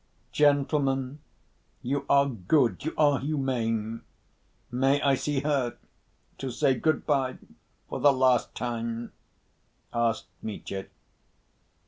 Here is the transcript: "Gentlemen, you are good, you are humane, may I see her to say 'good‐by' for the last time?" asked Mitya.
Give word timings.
"Gentlemen, 0.31 1.19
you 1.83 2.07
are 2.09 2.27
good, 2.27 2.83
you 2.83 2.95
are 2.97 3.19
humane, 3.19 4.01
may 4.71 4.99
I 4.99 5.13
see 5.13 5.41
her 5.41 5.77
to 6.39 6.49
say 6.49 6.79
'good‐by' 6.79 7.37
for 7.87 7.99
the 7.99 8.11
last 8.11 8.55
time?" 8.55 9.11
asked 9.93 10.25
Mitya. 10.41 10.87